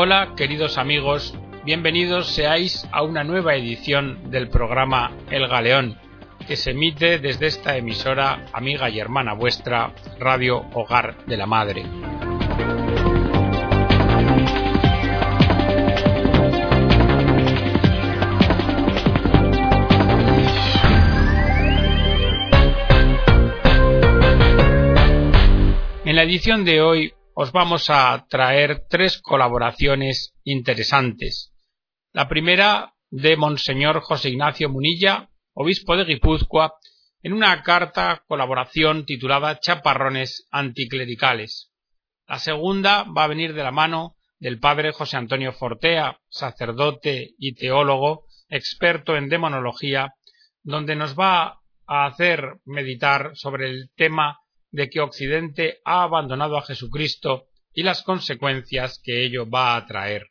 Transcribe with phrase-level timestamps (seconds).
[0.00, 5.98] Hola queridos amigos, bienvenidos seáis a una nueva edición del programa El Galeón,
[6.46, 11.82] que se emite desde esta emisora amiga y hermana vuestra, Radio Hogar de la Madre.
[26.04, 31.54] En la edición de hoy os vamos a traer tres colaboraciones interesantes.
[32.12, 36.74] La primera de Monseñor José Ignacio Munilla, obispo de Guipúzcoa,
[37.22, 41.70] en una carta colaboración titulada Chaparrones anticlericales.
[42.26, 47.54] La segunda va a venir de la mano del padre José Antonio Fortea, sacerdote y
[47.54, 50.12] teólogo, experto en demonología,
[50.64, 56.62] donde nos va a hacer meditar sobre el tema de que Occidente ha abandonado a
[56.62, 60.30] Jesucristo y las consecuencias que ello va a traer.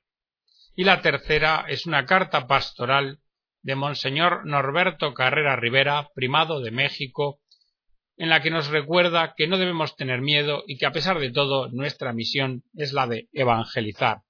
[0.76, 3.20] Y la tercera es una carta pastoral
[3.64, 7.42] de Monseñor Norberto Carrera Rivera, primado de México,
[8.16, 11.32] en la que nos recuerda que no debemos tener miedo y que a pesar de
[11.32, 14.22] todo nuestra misión es la de evangelizar.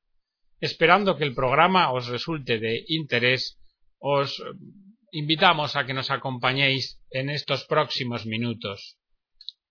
[0.60, 3.60] Esperando que el programa os resulte de interés,
[4.00, 4.44] os
[5.12, 8.97] invitamos a que nos acompañéis en estos próximos minutos.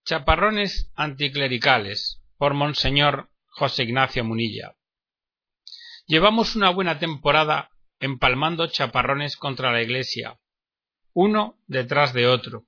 [0.06, 4.76] Chaparrones anticlericales por Monseñor José Ignacio Munilla.
[6.06, 10.38] Llevamos una buena temporada empalmando chaparrones contra la Iglesia,
[11.12, 12.66] uno detrás de otro,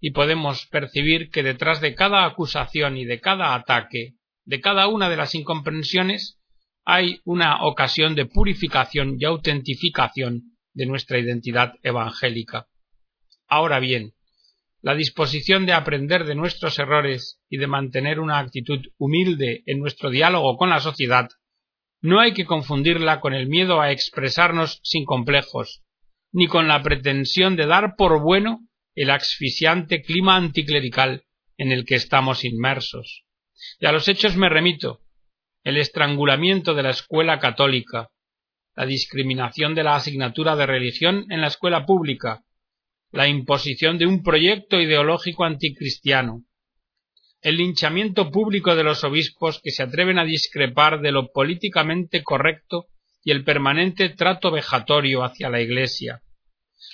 [0.00, 5.08] y podemos percibir que detrás de cada acusación y de cada ataque, de cada una
[5.08, 6.40] de las incomprensiones,
[6.84, 12.66] hay una ocasión de purificación y autentificación de nuestra identidad evangélica.
[13.46, 14.15] Ahora bien,
[14.82, 20.10] la disposición de aprender de nuestros errores y de mantener una actitud humilde en nuestro
[20.10, 21.28] diálogo con la sociedad,
[22.00, 25.82] no hay que confundirla con el miedo a expresarnos sin complejos,
[26.32, 28.60] ni con la pretensión de dar por bueno
[28.94, 31.24] el asfixiante clima anticlerical
[31.56, 33.24] en el que estamos inmersos.
[33.80, 35.00] Y a los hechos me remito
[35.64, 38.10] el estrangulamiento de la escuela católica,
[38.76, 42.44] la discriminación de la asignatura de religión en la escuela pública,
[43.12, 46.44] la imposición de un proyecto ideológico anticristiano,
[47.40, 52.86] el linchamiento público de los obispos que se atreven a discrepar de lo políticamente correcto
[53.22, 56.22] y el permanente trato vejatorio hacia la Iglesia,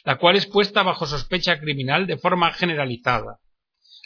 [0.04, 3.38] la cual es puesta bajo sospecha criminal de forma generalizada,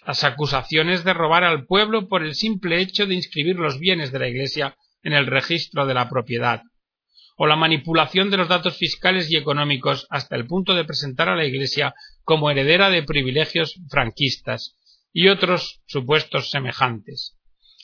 [0.07, 4.19] las acusaciones de robar al pueblo por el simple hecho de inscribir los bienes de
[4.21, 6.63] la Iglesia en el registro de la propiedad,
[7.37, 11.37] o la manipulación de los datos fiscales y económicos hasta el punto de presentar a
[11.37, 14.77] la Iglesia como heredera de privilegios franquistas
[15.13, 17.37] y otros supuestos semejantes.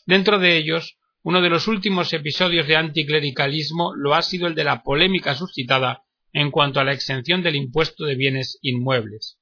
[0.06, 4.64] Dentro de ellos, uno de los últimos episodios de anticlericalismo lo ha sido el de
[4.64, 6.02] la polémica suscitada
[6.32, 9.38] en cuanto a la exención del impuesto de bienes inmuebles.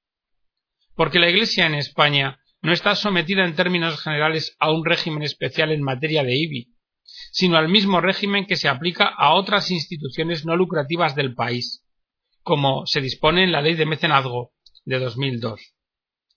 [0.94, 5.72] Porque la Iglesia en España no está sometida en términos generales a un régimen especial
[5.72, 6.69] en materia de IBI,
[7.32, 11.84] sino al mismo régimen que se aplica a otras instituciones no lucrativas del país,
[12.43, 14.53] como se dispone en la ley de mecenazgo
[14.84, 15.60] de 2002.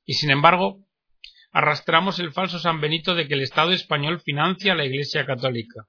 [0.06, 0.86] Y sin embargo,
[1.52, 5.88] arrastramos el falso San Benito de que el Estado español financia a la Iglesia católica.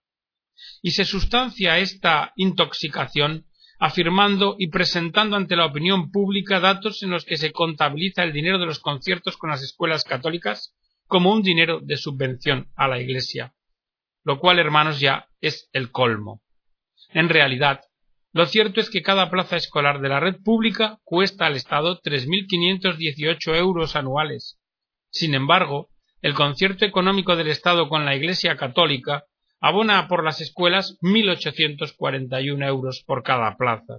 [0.83, 3.47] Y se sustancia esta intoxicación
[3.81, 8.59] afirmando y presentando ante la opinión pública datos en los que se contabiliza el dinero
[8.59, 10.75] de los conciertos con las escuelas católicas
[11.07, 13.53] como un dinero de subvención a la Iglesia,
[14.25, 16.43] lo cual, hermanos, ya es el colmo.
[17.11, 17.83] En realidad,
[18.33, 23.57] lo cierto es que cada plaza escolar de la red pública cuesta al Estado 3.518
[23.57, 24.59] euros anuales.
[25.11, 25.91] Sin embargo,
[26.21, 29.25] el concierto económico del Estado con la Iglesia católica
[29.61, 33.99] abona por las escuelas 1.841 euros por cada plaza.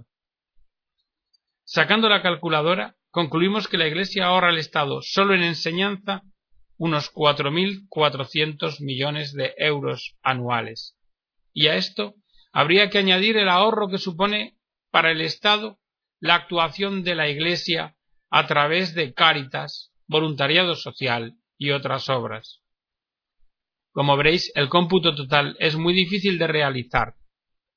[1.64, 6.22] Sacando la calculadora, concluimos que la Iglesia ahorra al Estado solo en enseñanza
[6.78, 10.96] unos 4.400 millones de euros anuales.
[11.52, 12.14] Y a esto
[12.52, 14.56] habría que añadir el ahorro que supone
[14.90, 15.78] para el Estado
[16.20, 17.96] la actuación de la Iglesia
[18.30, 22.62] a través de Cáritas, voluntariado social y otras obras.
[23.92, 27.14] Como veréis, el cómputo total es muy difícil de realizar,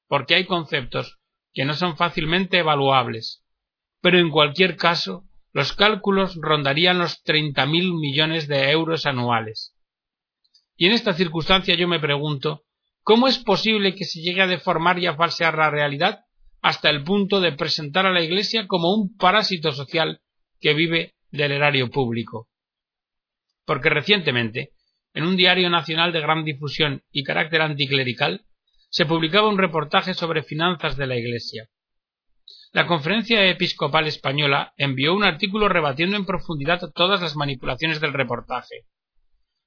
[0.08, 1.20] porque hay conceptos
[1.54, 3.44] que no son fácilmente evaluables,
[4.02, 9.76] pero en cualquier caso los cálculos rondarían los treinta mil millones de euros anuales.
[10.76, 12.64] Y en esta circunstancia yo me pregunto
[13.04, 16.20] ¿cómo es posible que se llegue a deformar y a falsear la realidad
[16.62, 20.22] hasta el punto de presentar a la Iglesia como un parásito social
[20.60, 22.50] que vive del erario público?
[23.66, 24.74] Porque recientemente,
[25.14, 28.46] en un diario nacional de gran difusión y carácter anticlerical,
[28.90, 31.70] se publicaba un reportaje sobre finanzas de la Iglesia.
[32.72, 38.86] La Conferencia Episcopal Española envió un artículo rebatiendo en profundidad todas las manipulaciones del reportaje,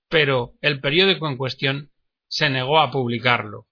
[0.09, 1.91] pero el periódico en cuestión
[2.29, 3.67] se negó a publicarlo.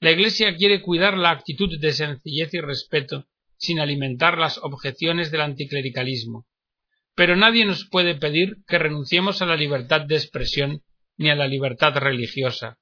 [0.00, 3.26] La Iglesia quiere cuidar la actitud de sencillez y respeto
[3.56, 6.46] sin alimentar las objeciones del anticlericalismo,
[7.14, 10.82] pero nadie nos puede pedir que renunciemos a la libertad de expresión
[11.16, 12.78] ni a la libertad religiosa,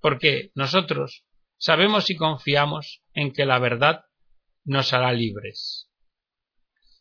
[0.00, 1.24] porque nosotros
[1.58, 4.04] sabemos y confiamos en que la verdad
[4.64, 5.88] nos hará libres.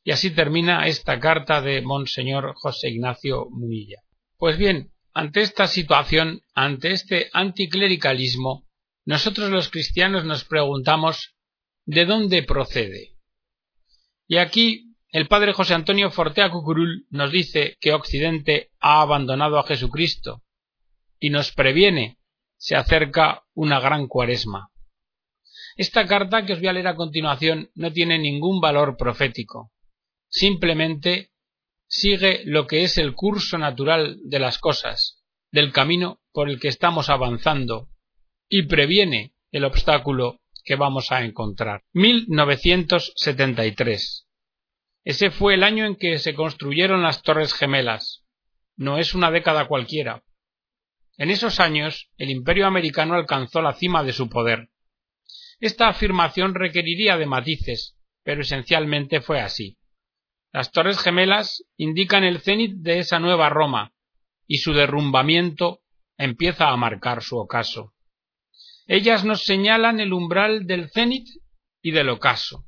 [0.03, 4.01] Y así termina esta carta de Monseñor José Ignacio Munilla.
[4.37, 8.67] Pues bien, ante esta situación, ante este anticlericalismo,
[9.05, 11.35] nosotros los cristianos nos preguntamos
[11.85, 13.17] ¿de dónde procede?
[14.27, 19.63] Y aquí el padre José Antonio Fortea Cucurul nos dice que Occidente ha abandonado a
[19.63, 20.41] Jesucristo
[21.19, 22.17] y nos previene
[22.57, 24.71] se acerca una gran cuaresma.
[25.75, 29.71] Esta carta que os voy a leer a continuación no tiene ningún valor profético.
[30.29, 31.31] Simplemente
[31.87, 36.67] sigue lo que es el curso natural de las cosas, del camino por el que
[36.67, 37.89] estamos avanzando,
[38.49, 41.83] y previene el obstáculo que vamos a encontrar.
[41.93, 44.27] 1973.
[45.03, 48.23] Ese fue el año en que se construyeron las Torres Gemelas.
[48.75, 50.23] No es una década cualquiera.
[51.17, 54.69] En esos años el imperio americano alcanzó la cima de su poder.
[55.63, 59.77] Esta afirmación requeriría de matices, pero esencialmente fue así.
[60.51, 63.93] Las Torres Gemelas indican el cenit de esa nueva Roma,
[64.45, 65.79] y su derrumbamiento
[66.17, 67.93] empieza a marcar su ocaso.
[68.87, 71.29] Ellas nos señalan el umbral del cenit
[71.81, 72.65] y del ocaso.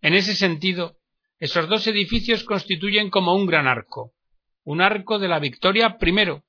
[0.00, 0.98] En ese sentido,
[1.38, 4.14] esos dos edificios constituyen como un gran arco,
[4.64, 6.42] un arco de la victoria primero,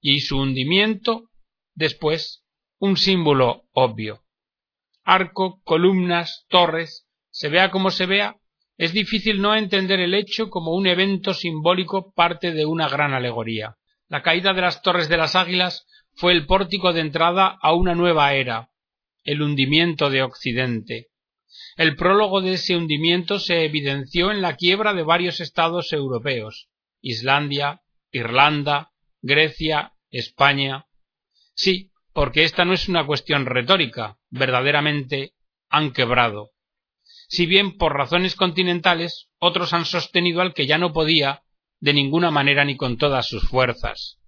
[0.00, 1.28] y su hundimiento
[1.74, 2.42] después,
[2.78, 4.24] un símbolo obvio
[5.08, 8.36] arco, columnas, torres, se vea como se vea,
[8.76, 13.76] es difícil no entender el hecho como un evento simbólico parte de una gran alegoría.
[14.08, 17.94] La caída de las torres de las águilas fue el pórtico de entrada a una
[17.94, 18.68] nueva era,
[19.24, 21.08] el hundimiento de Occidente.
[21.78, 26.68] El prólogo de ese hundimiento se evidenció en la quiebra de varios estados europeos
[27.00, 27.80] Islandia,
[28.12, 28.90] Irlanda,
[29.22, 30.84] Grecia, España.
[31.54, 35.32] Sí, porque esta no es una cuestión retórica, verdaderamente
[35.68, 36.50] han quebrado.
[37.28, 41.42] Si bien por razones continentales otros han sostenido al que ya no podía
[41.80, 44.18] de ninguna manera ni con todas sus fuerzas.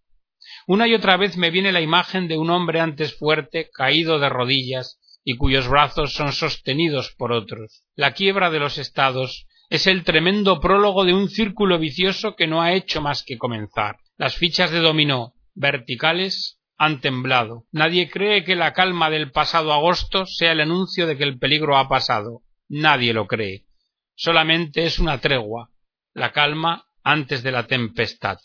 [0.66, 4.28] Una y otra vez me viene la imagen de un hombre antes fuerte, caído de
[4.28, 7.82] rodillas, y cuyos brazos son sostenidos por otros.
[7.94, 12.62] La quiebra de los estados es el tremendo prólogo de un círculo vicioso que no
[12.62, 13.96] ha hecho más que comenzar.
[14.16, 17.66] Las fichas de dominó verticales han temblado.
[17.72, 21.76] Nadie cree que la calma del pasado agosto sea el anuncio de que el peligro
[21.76, 22.40] ha pasado.
[22.70, 23.66] Nadie lo cree.
[24.14, 25.68] Solamente es una tregua,
[26.14, 28.38] la calma antes de la tempestad.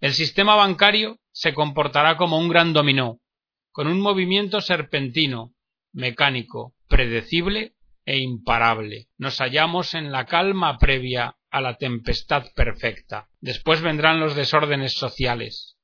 [0.00, 3.20] El sistema bancario se comportará como un gran dominó,
[3.70, 5.52] con un movimiento serpentino,
[5.92, 7.74] mecánico, predecible
[8.06, 9.08] e imparable.
[9.18, 13.28] Nos hallamos en la calma previa a la tempestad perfecta.
[13.42, 15.76] Después vendrán los desórdenes sociales,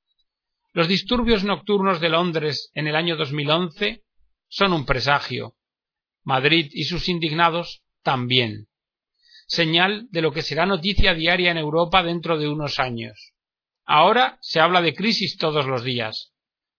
[0.79, 4.05] los disturbios nocturnos de Londres en el año 2011
[4.47, 5.57] son un presagio.
[6.23, 8.69] Madrid y sus indignados también.
[9.49, 13.33] Señal de lo que será noticia diaria en Europa dentro de unos años.
[13.87, 16.33] Ahora se habla de crisis todos los días,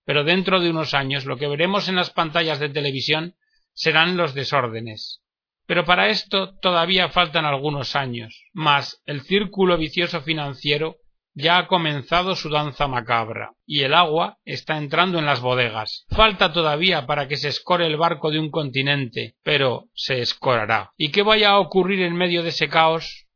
[0.06, 3.36] pero dentro de unos años lo que veremos en las pantallas de televisión
[3.74, 5.22] serán los desórdenes.
[5.66, 10.96] Pero para esto todavía faltan algunos años, más el círculo vicioso financiero
[11.40, 16.06] ya ha comenzado su danza macabra, y el agua está entrando en las bodegas.
[16.10, 20.92] Falta todavía para que se escore el barco de un continente, pero se escorará.
[20.98, 23.28] ¿Y qué vaya a ocurrir en medio de ese caos?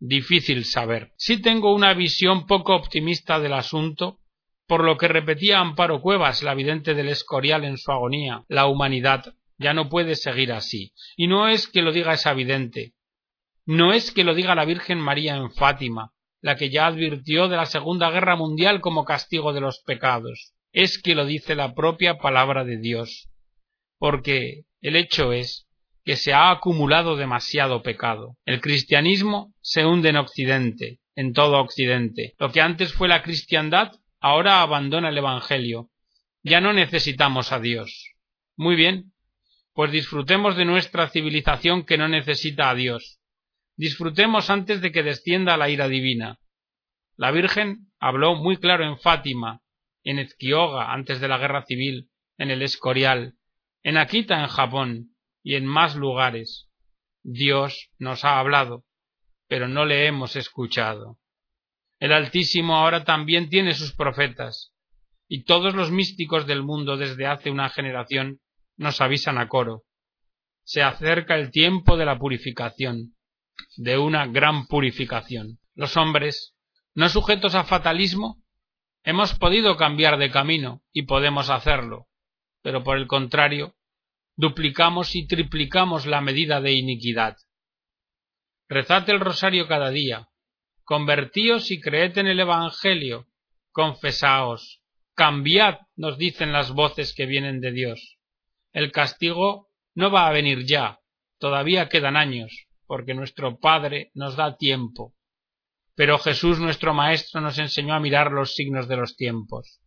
[0.00, 1.12] Difícil saber.
[1.16, 4.18] Sí tengo una visión poco optimista del asunto,
[4.66, 9.34] por lo que repetía Amparo Cuevas, la vidente del Escorial en su agonía, la humanidad
[9.58, 10.92] ya no puede seguir así.
[11.16, 12.94] Y no es que lo diga esa vidente,
[13.64, 17.56] no es que lo diga la Virgen María en Fátima, la que ya advirtió de
[17.56, 20.52] la Segunda Guerra Mundial como castigo de los pecados.
[20.72, 23.30] Es que lo dice la propia palabra de Dios.
[23.98, 25.68] Porque el hecho es
[26.04, 28.36] que se ha acumulado demasiado pecado.
[28.44, 32.34] El cristianismo se hunde en Occidente, en todo Occidente.
[32.38, 35.90] Lo que antes fue la cristiandad, ahora abandona el Evangelio.
[36.42, 38.14] Ya no necesitamos a Dios.
[38.56, 39.12] Muy bien,
[39.74, 43.21] pues disfrutemos de nuestra civilización que no necesita a Dios
[43.76, 46.38] disfrutemos antes de que descienda la ira divina.
[47.16, 49.60] La Virgen habló muy claro en Fátima,
[50.04, 53.34] en Ezquioga antes de la guerra civil, en el Escorial,
[53.82, 56.68] en Akita en Japón y en más lugares.
[57.22, 58.84] Dios nos ha hablado,
[59.48, 61.18] pero no le hemos escuchado.
[62.00, 64.72] El Altísimo ahora también tiene sus profetas,
[65.28, 68.40] y todos los místicos del mundo desde hace una generación
[68.76, 69.84] nos avisan a coro.
[70.64, 73.14] Se acerca el tiempo de la purificación,
[73.76, 75.58] de una gran purificación.
[75.74, 76.54] Los hombres,
[76.94, 78.42] no sujetos a fatalismo,
[79.02, 82.08] hemos podido cambiar de camino y podemos hacerlo,
[82.62, 83.74] pero por el contrario,
[84.36, 87.36] duplicamos y triplicamos la medida de iniquidad.
[88.68, 90.28] Rezad el rosario cada día,
[90.84, 93.26] convertíos y creed en el Evangelio,
[93.70, 94.82] confesaos,
[95.14, 98.18] cambiad, nos dicen las voces que vienen de Dios.
[98.72, 101.00] El castigo no va a venir ya,
[101.38, 105.14] todavía quedan años, porque nuestro Padre nos da tiempo.
[105.94, 109.80] Pero Jesús nuestro Maestro nos enseñó a mirar los signos de los tiempos,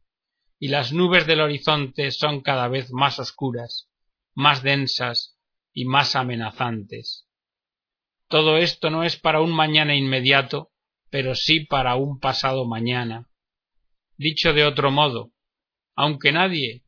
[0.60, 3.90] y las nubes del horizonte son cada vez más oscuras,
[4.34, 5.38] más densas
[5.74, 7.28] y más amenazantes.
[8.28, 10.72] Todo esto no es para un mañana inmediato,
[11.10, 13.30] pero sí para un pasado mañana.
[14.18, 15.32] Dicho de otro modo,
[15.96, 16.84] aunque nadie,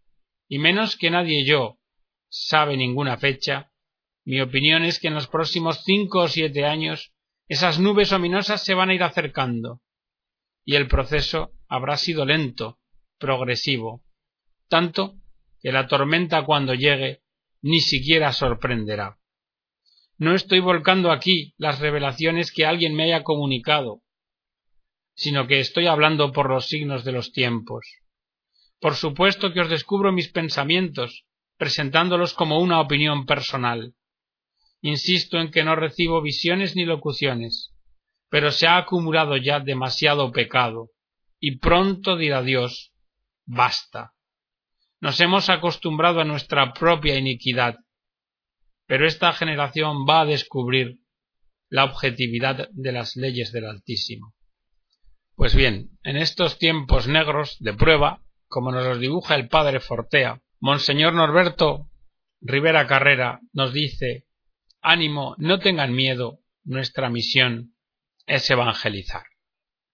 [0.48, 1.80] y menos que nadie yo,
[2.30, 3.72] sabe ninguna fecha,
[4.28, 7.14] mi opinión es que en los próximos cinco o siete años
[7.48, 9.80] esas nubes ominosas se van a ir acercando,
[10.66, 12.78] y el proceso habrá sido lento,
[13.20, 14.04] progresivo,
[14.68, 15.16] tanto
[15.62, 17.22] que la tormenta cuando llegue
[17.62, 19.18] ni siquiera sorprenderá.
[20.18, 24.02] No estoy volcando aquí las revelaciones que alguien me haya comunicado,
[25.16, 27.88] sino que estoy hablando por los signos de los tiempos.
[28.82, 31.24] Por supuesto que os descubro mis pensamientos,
[31.56, 33.94] presentándolos como una opinión personal.
[34.82, 37.74] Insisto en que no recibo visiones ni locuciones,
[38.30, 40.92] pero se ha acumulado ya demasiado pecado,
[41.40, 42.94] y pronto dirá Dios
[43.46, 44.14] basta.
[45.00, 47.78] Nos hemos acostumbrado a nuestra propia iniquidad,
[48.86, 51.00] pero esta generación va a descubrir
[51.70, 54.34] la objetividad de las leyes del Altísimo.
[55.36, 60.42] Pues bien, en estos tiempos negros de prueba, como nos los dibuja el padre Fortea,
[60.60, 61.92] Monseñor Norberto
[62.42, 64.27] Rivera Carrera nos dice
[64.90, 67.76] Ánimo, no tengan miedo, nuestra misión
[68.26, 69.26] es evangelizar.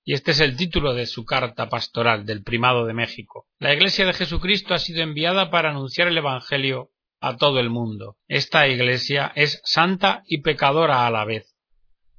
[0.04, 3.48] Y este es el título de su carta pastoral del Primado de México.
[3.58, 8.18] La Iglesia de Jesucristo ha sido enviada para anunciar el Evangelio a todo el mundo.
[8.28, 11.56] Esta Iglesia es santa y pecadora a la vez.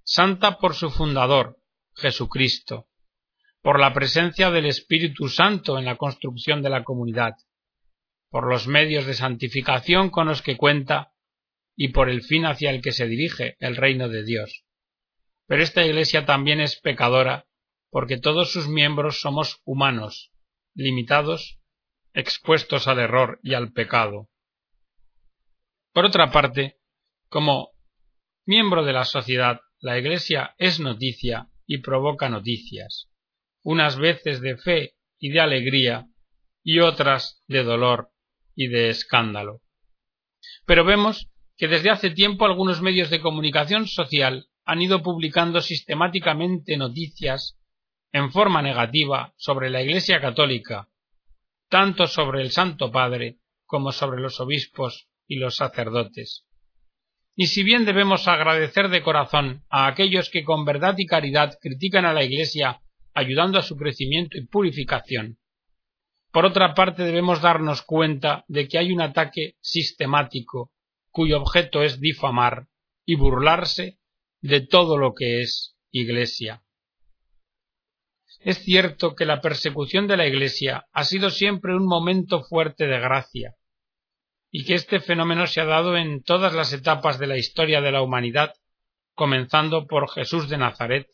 [0.03, 1.59] Santa por su fundador,
[1.95, 2.89] Jesucristo,
[3.63, 7.35] por la presencia del Espíritu Santo en la construcción de la comunidad,
[8.31, 11.14] por los medios de santificación con los que cuenta
[11.77, 14.65] y por el fin hacia el que se dirige el reino de Dios.
[15.47, 17.47] Pero esta Iglesia también es pecadora
[17.91, 20.33] porque todos sus miembros somos humanos,
[20.75, 21.61] limitados,
[22.13, 24.29] expuestos al error y al pecado.
[25.93, 26.79] Por otra parte,
[27.29, 27.71] como
[28.47, 33.11] miembro de la sociedad, la Iglesia es noticia y provoca noticias,
[33.63, 36.09] unas veces de fe y de alegría
[36.63, 38.11] y otras de dolor
[38.55, 39.63] y de escándalo.
[40.67, 46.77] Pero vemos que desde hace tiempo algunos medios de comunicación social han ido publicando sistemáticamente
[46.77, 47.59] noticias
[48.13, 50.89] en forma negativa sobre la Iglesia católica,
[51.69, 56.45] tanto sobre el Santo Padre como sobre los obispos y los sacerdotes.
[57.37, 62.05] Y si bien debemos agradecer de corazón a aquellos que con verdad y caridad critican
[62.05, 62.81] a la Iglesia
[63.13, 65.39] ayudando a su crecimiento y purificación,
[66.31, 70.71] por otra parte debemos darnos cuenta de que hay un ataque sistemático
[71.15, 72.67] cuyo objeto es difamar
[73.07, 74.01] y burlarse
[74.43, 76.65] de todo lo que es Iglesia.
[78.41, 82.99] Es cierto que la persecución de la Iglesia ha sido siempre un momento fuerte de
[82.99, 83.55] gracia,
[84.51, 87.93] y que este fenómeno se ha dado en todas las etapas de la historia de
[87.93, 88.53] la humanidad,
[89.15, 91.07] comenzando por Jesús de Nazaret.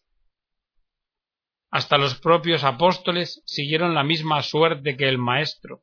[1.71, 5.83] Hasta los propios apóstoles siguieron la misma suerte que el Maestro,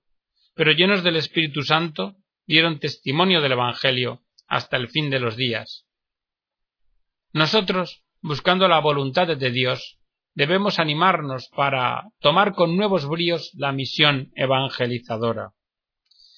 [0.56, 2.16] pero llenos del Espíritu Santo
[2.48, 5.86] dieron testimonio del Evangelio hasta el fin de los días.
[7.34, 10.00] Nosotros, buscando la voluntad de Dios,
[10.34, 15.52] debemos animarnos para tomar con nuevos bríos la misión evangelizadora.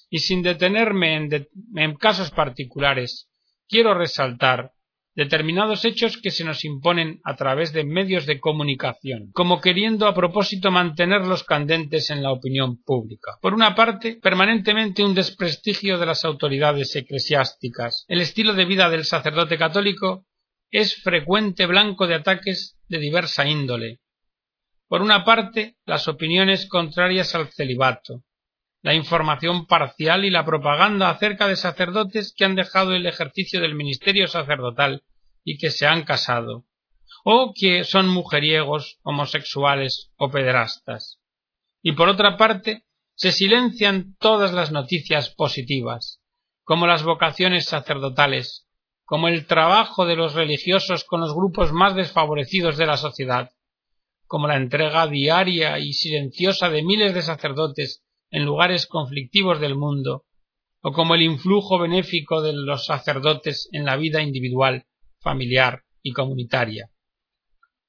[0.10, 3.30] Y sin detenerme en, casos particulares,
[3.68, 4.72] quiero resaltar
[5.19, 10.13] determinados hechos que se nos imponen a través de medios de comunicación, como queriendo a
[10.13, 13.38] propósito mantenerlos candentes en la opinión pública.
[13.41, 19.03] Por una parte, permanentemente un desprestigio de las autoridades eclesiásticas, el estilo de vida del
[19.03, 20.25] sacerdote católico
[20.71, 23.99] es frecuente blanco de ataques de diversa índole.
[24.88, 28.23] Por una parte, las opiniones contrarias al celibato,
[28.81, 33.75] la información parcial y la propaganda acerca de sacerdotes que han dejado el ejercicio del
[33.75, 35.03] ministerio sacerdotal
[35.43, 36.65] y que se han casado,
[37.24, 41.19] o que son mujeriegos, homosexuales o pederastas.
[41.81, 46.22] Y por otra parte, se silencian todas las noticias positivas,
[46.63, 48.67] como las vocaciones sacerdotales,
[49.03, 53.51] como el trabajo de los religiosos con los grupos más desfavorecidos de la sociedad,
[54.27, 60.25] como la entrega diaria y silenciosa de miles de sacerdotes en lugares conflictivos del mundo,
[60.81, 64.86] o como el influjo benéfico de los sacerdotes en la vida individual,
[65.19, 66.89] familiar y comunitaria.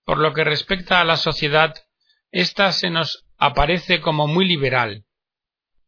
[0.05, 1.75] Por lo que respecta a la sociedad,
[2.31, 5.05] ésta se nos aparece como muy liberal,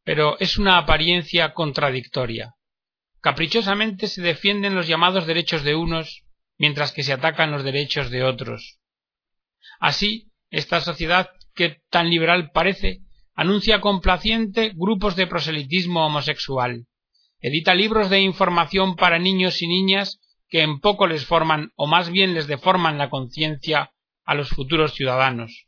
[0.04, 2.54] pero es una apariencia contradictoria.
[3.20, 6.24] Caprichosamente se defienden los llamados derechos de unos,
[6.58, 8.80] mientras que se atacan los derechos de otros.
[9.78, 13.00] Así, esta sociedad que tan liberal parece
[13.34, 16.86] anuncia complaciente grupos de proselitismo homosexual,
[17.40, 20.20] edita libros de información para niños y niñas
[20.52, 23.94] que en poco les forman o más bien les deforman la conciencia
[24.26, 25.66] a los futuros ciudadanos.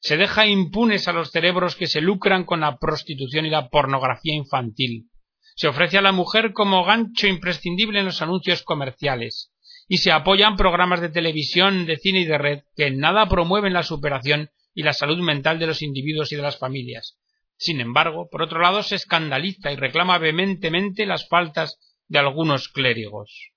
[0.00, 4.34] Se deja impunes a los cerebros que se lucran con la prostitución y la pornografía
[4.34, 5.10] infantil.
[5.54, 9.52] Se ofrece a la mujer como gancho imprescindible en los anuncios comerciales
[9.86, 13.74] y se apoyan programas de televisión, de cine y de red que en nada promueven
[13.74, 17.18] la superación y la salud mental de los individuos y de las familias.
[17.58, 23.52] Sin embargo, por otro lado, se escandaliza y reclama vehementemente las faltas de algunos clérigos.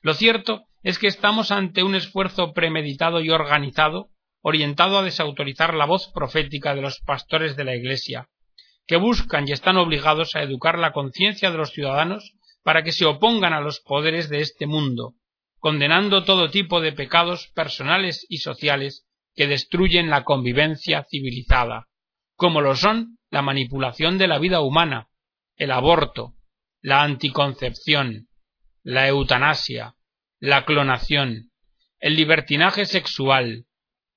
[0.00, 4.10] Lo cierto es que estamos ante un esfuerzo premeditado y organizado,
[4.40, 8.28] orientado a desautorizar la voz profética de los pastores de la Iglesia,
[8.86, 13.04] que buscan y están obligados a educar la conciencia de los ciudadanos para que se
[13.04, 15.14] opongan a los poderes de este mundo,
[15.58, 21.88] condenando todo tipo de pecados personales y sociales que destruyen la convivencia civilizada,
[22.36, 25.08] como lo son la manipulación de la vida humana,
[25.56, 26.34] el aborto,
[26.80, 28.28] la anticoncepción,
[28.84, 29.94] la eutanasia,
[30.40, 31.52] la clonación,
[32.00, 33.66] el libertinaje sexual,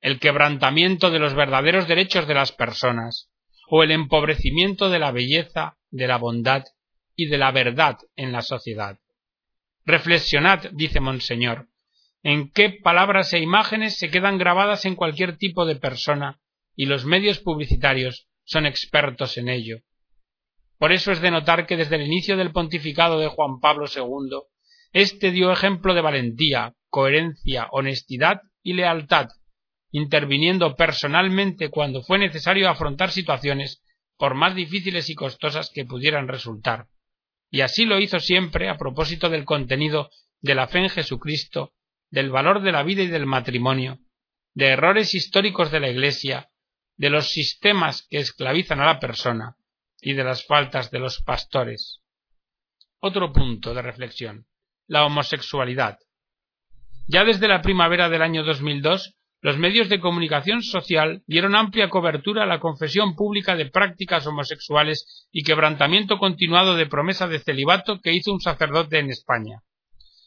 [0.01, 3.29] el quebrantamiento de los verdaderos derechos de las personas,
[3.69, 6.63] o el empobrecimiento de la belleza, de la bondad
[7.15, 8.99] y de la verdad en la sociedad.
[9.85, 11.67] Reflexionad, dice Monseñor,
[12.23, 16.39] en qué palabras e imágenes se quedan grabadas en cualquier tipo de persona,
[16.75, 19.77] y los medios publicitarios son expertos en ello.
[20.79, 24.39] Por eso es de notar que desde el inicio del pontificado de Juan Pablo II,
[24.95, 29.27] éste dio ejemplo de valentía, coherencia, honestidad y lealtad,
[29.91, 33.83] interviniendo personalmente cuando fue necesario afrontar situaciones
[34.17, 36.87] por más difíciles y costosas que pudieran resultar
[37.55, 40.09] y así lo hizo siempre a propósito del contenido
[40.41, 41.73] de la fe en Jesucristo,
[42.09, 43.99] del valor de la vida y del matrimonio,
[44.53, 46.49] de errores históricos de la Iglesia,
[46.97, 49.55] de los sistemas que esclavizan a la persona
[50.01, 52.01] y de las faltas de los pastores.
[52.99, 54.47] Otro punto de reflexión
[54.87, 55.97] la homosexualidad.
[57.07, 62.43] Ya desde la primavera del año 2002 los medios de comunicación social dieron amplia cobertura
[62.43, 68.13] a la confesión pública de prácticas homosexuales y quebrantamiento continuado de promesa de celibato que
[68.13, 69.61] hizo un sacerdote en España.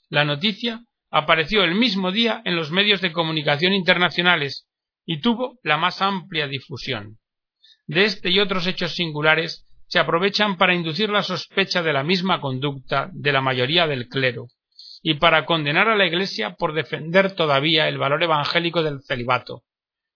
[0.08, 4.68] La noticia apareció el mismo día en los medios de comunicación internacionales
[5.04, 7.18] y tuvo la más amplia difusión.
[7.88, 12.40] De este y otros hechos singulares se aprovechan para inducir la sospecha de la misma
[12.40, 14.46] conducta de la mayoría del clero,
[15.02, 19.62] y para condenar a la Iglesia por defender todavía el valor evangélico del celibato,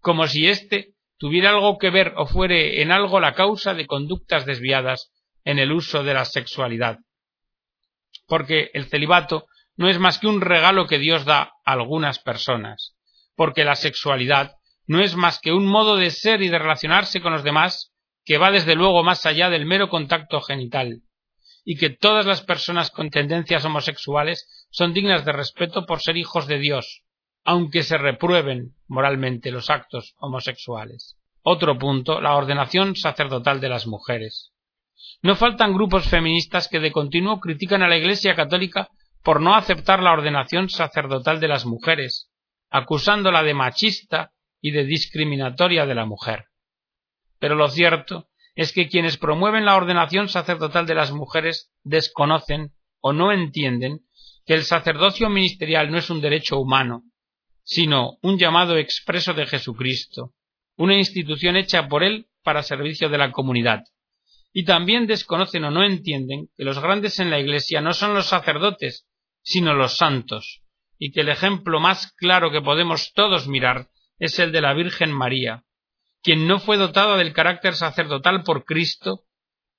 [0.01, 4.45] como si éste tuviera algo que ver o fuere en algo la causa de conductas
[4.45, 5.13] desviadas
[5.45, 6.99] en el uso de la sexualidad.
[8.27, 12.95] Porque el celibato no es más que un regalo que Dios da a algunas personas,
[13.37, 14.57] porque la sexualidad
[14.87, 17.92] no es más que un modo de ser y de relacionarse con los demás
[18.25, 21.03] que va desde luego más allá del mero contacto genital,
[21.65, 26.47] y que todas las personas con tendencias homosexuales son dignas de respeto por ser hijos
[26.47, 27.03] de Dios,
[27.45, 31.17] aunque se reprueben moralmente los actos homosexuales.
[31.43, 34.53] Otro punto, la ordenación sacerdotal de las mujeres.
[35.23, 38.89] No faltan grupos feministas que de continuo critican a la Iglesia católica
[39.23, 42.31] por no aceptar la ordenación sacerdotal de las mujeres,
[42.71, 46.47] acusándola de machista y de discriminatoria de la mujer.
[47.43, 53.13] Pero lo cierto es que quienes promueven la ordenación sacerdotal de las mujeres desconocen o
[53.13, 54.03] no entienden
[54.47, 57.03] que el sacerdocio ministerial no es un derecho humano,
[57.65, 60.35] sino un llamado expreso de Jesucristo,
[60.77, 63.83] una institución hecha por él para servicio de la comunidad.
[64.53, 68.27] Y también desconocen o no entienden que los grandes en la Iglesia no son los
[68.27, 69.09] sacerdotes,
[69.43, 70.63] sino los santos,
[70.97, 73.89] y que el ejemplo más claro que podemos todos mirar
[74.21, 75.65] es el de la Virgen María,
[76.23, 79.25] quien no fue dotada del carácter sacerdotal por Cristo,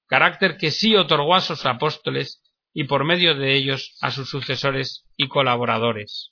[0.07, 2.41] carácter que sí otorgó a sus apóstoles
[2.73, 6.31] y por medio de ellos a sus sucesores y colaboradores.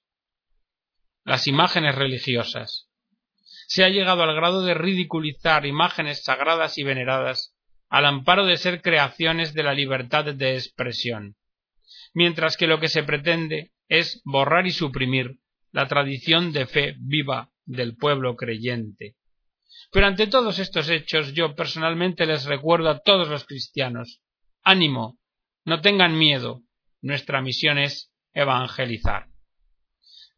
[1.23, 2.89] Las imágenes religiosas.
[3.67, 7.55] Se ha llegado al grado de ridiculizar imágenes sagradas y veneradas
[7.89, 11.35] al amparo de ser creaciones de la libertad de expresión,
[12.13, 15.39] mientras que lo que se pretende es borrar y suprimir
[15.71, 19.15] la tradición de fe viva del pueblo creyente.
[19.91, 24.21] Pero ante todos estos hechos yo personalmente les recuerdo a todos los cristianos
[24.63, 25.17] ánimo,
[25.65, 26.61] no tengan miedo,
[27.01, 29.27] nuestra misión es evangelizar.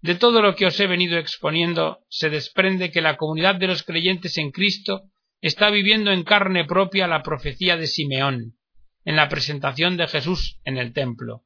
[0.02, 3.84] De todo lo que os he venido exponiendo se desprende que la comunidad de los
[3.84, 5.04] creyentes en Cristo
[5.42, 8.58] está viviendo en carne propia la profecía de Simeón,
[9.06, 11.44] en la presentación de Jesús en el templo.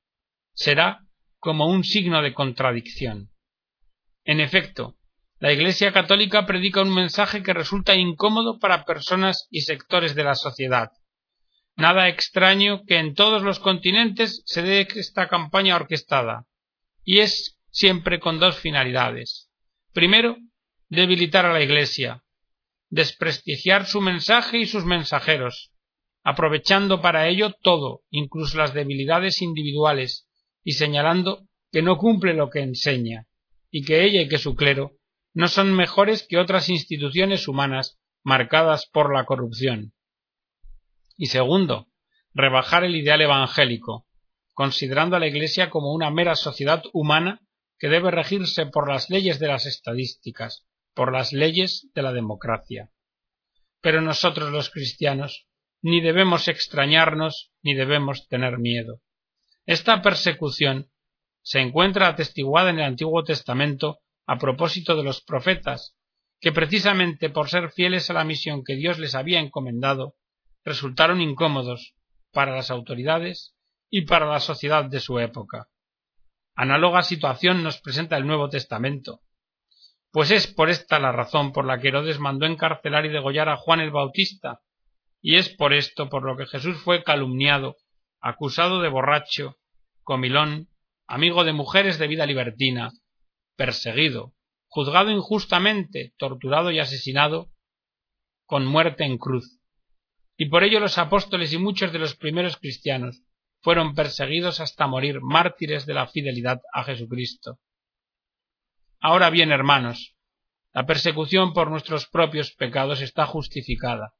[0.54, 1.02] Será
[1.40, 3.30] como un signo de contradicción.
[4.24, 4.97] En efecto,
[5.39, 10.34] la Iglesia católica predica un mensaje que resulta incómodo para personas y sectores de la
[10.34, 10.91] sociedad.
[11.76, 16.47] Nada extraño que en todos los continentes se dé esta campaña orquestada,
[17.04, 19.52] y es siempre con dos finalidades.
[19.93, 20.38] Primero,
[20.89, 22.23] debilitar a la Iglesia,
[22.89, 25.71] desprestigiar su mensaje y sus mensajeros,
[26.23, 30.28] aprovechando para ello todo, incluso las debilidades individuales,
[30.63, 33.28] y señalando que no cumple lo que enseña,
[33.69, 34.97] y que ella y que su clero
[35.38, 39.93] no son mejores que otras instituciones humanas marcadas por la corrupción.
[41.15, 41.89] Y segundo,
[42.34, 44.08] rebajar el ideal evangélico,
[44.56, 47.39] considerando a la Iglesia como una mera sociedad humana
[47.78, 52.89] que debe regirse por las leyes de las estadísticas, por las leyes de la democracia.
[53.80, 55.45] Pero nosotros los cristianos
[55.84, 59.02] ni debemos extrañarnos ni debemos tener miedo.
[59.67, 60.89] Esta persecución
[61.43, 65.96] se encuentra atestiguada en el Antiguo Testamento a propósito de los profetas,
[66.40, 70.16] que precisamente por ser fieles a la misión que Dios les había encomendado,
[70.63, 71.96] resultaron incómodos
[72.32, 73.56] para las autoridades
[73.90, 75.70] y para la sociedad de su época.
[76.56, 79.22] Análoga situación nos presenta el Nuevo Testamento.
[80.12, 83.58] Pues es por esta la razón por la que Herodes mandó encarcelar y degollar a
[83.58, 84.62] Juan el Bautista,
[85.22, 87.78] y es por esto por lo que Jesús fue calumniado,
[88.20, 89.58] acusado de borracho,
[90.04, 90.70] comilón,
[91.08, 92.92] amigo de mujeres de vida libertina,
[93.58, 94.34] perseguido,
[94.67, 97.52] juzgado injustamente, torturado y asesinado,
[98.46, 99.60] con muerte en cruz.
[100.38, 103.24] Y por ello los apóstoles y muchos de los primeros cristianos
[103.62, 107.60] fueron perseguidos hasta morir mártires de la fidelidad a Jesucristo.
[109.00, 110.15] Ahora bien, hermanos,
[110.74, 114.13] la persecución por nuestros propios pecados está justificada,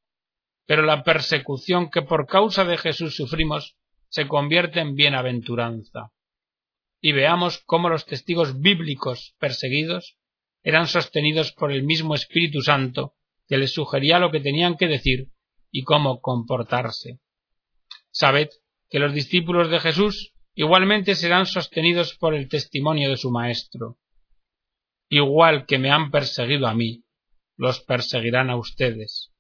[0.66, 3.78] pero la persecución que por causa de Jesús sufrimos
[4.10, 6.12] se convierte en bienaventuranza.
[7.00, 10.18] Y veamos cómo los testigos bíblicos perseguidos
[10.64, 13.16] eran sostenidos por el mismo Espíritu Santo
[13.48, 15.32] que les sugería lo que tenían que decir
[15.72, 17.20] y cómo comportarse.
[18.12, 18.50] Sabed
[18.90, 24.00] que los discípulos de Jesús igualmente serán sostenidos por el testimonio de su Maestro.
[25.10, 27.04] Igual que me han perseguido a mí,
[27.56, 29.32] los perseguirán a ustedes,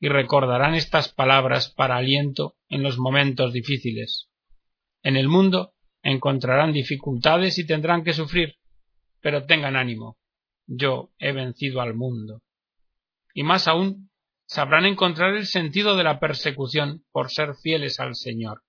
[0.00, 4.28] y recordarán estas palabras para aliento en los momentos difíciles.
[5.02, 5.74] En el mundo
[6.12, 8.56] encontrarán dificultades y tendrán que sufrir,
[9.20, 10.16] pero tengan ánimo,
[10.66, 12.42] yo he vencido al mundo.
[13.34, 14.10] Y más aún,
[14.46, 18.62] sabrán encontrar el sentido de la persecución por ser fieles al Señor.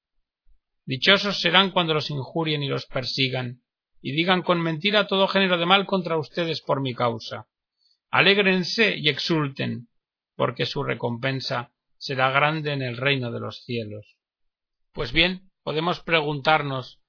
[0.86, 3.62] Dichosos serán cuando los injurien y los persigan,
[4.02, 7.48] y digan con mentira todo género de mal contra ustedes por mi causa.
[8.12, 9.88] Alégrense y exulten,
[10.36, 14.18] porque su recompensa será grande en el reino de los cielos.
[14.94, 17.00] Pues bien, podemos preguntarnos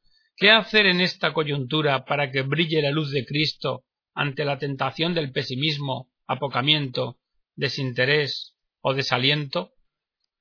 [0.40, 5.12] ¿qué hacer en esta coyuntura para que brille la luz de Cristo ante la tentación
[5.14, 7.18] del pesimismo, apocamiento,
[7.56, 9.74] desinterés o desaliento?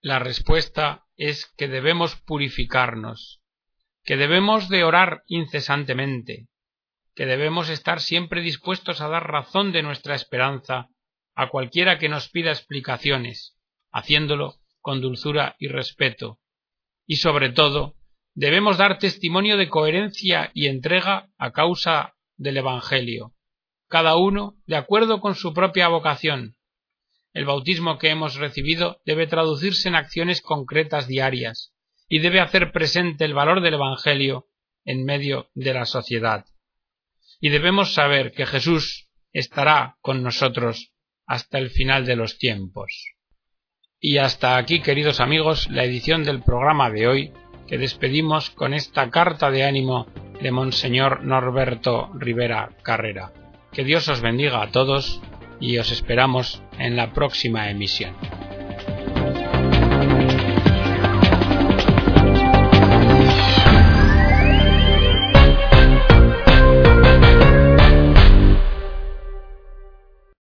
[0.01, 3.41] La respuesta es que debemos purificarnos,
[4.05, 6.47] que debemos de orar incesantemente,
[7.13, 10.87] que debemos estar siempre dispuestos a dar razón de nuestra esperanza
[11.35, 13.57] a cualquiera que nos pida explicaciones,
[13.91, 16.39] haciéndolo con dulzura y respeto,
[17.05, 17.98] y sobre todo
[18.39, 23.33] debemos dar testimonio de coherencia y entrega a causa del Evangelio,
[23.89, 26.55] cada uno de acuerdo con su propia vocación,
[27.33, 31.73] el bautismo que hemos recibido debe traducirse en acciones concretas diarias
[32.07, 34.47] y debe hacer presente el valor del Evangelio
[34.85, 36.45] en medio de la sociedad.
[37.41, 40.93] Y debemos saber que Jesús estará con nosotros
[41.27, 43.15] hasta el final de los tiempos.
[43.99, 47.33] Y hasta aquí, queridos amigos, la edición del programa de hoy,
[47.69, 50.07] que despedimos con esta carta de ánimo
[50.41, 53.31] de Monseñor Norberto Rivera Carrera.
[53.71, 55.21] Que Dios os bendiga a todos
[55.59, 58.15] y os esperamos en la próxima emisión.